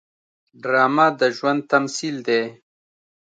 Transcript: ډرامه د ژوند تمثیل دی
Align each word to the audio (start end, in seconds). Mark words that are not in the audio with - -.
ډرامه 0.61 1.07
د 1.19 1.21
ژوند 1.37 1.61
تمثیل 1.71 2.15
دی 2.27 2.41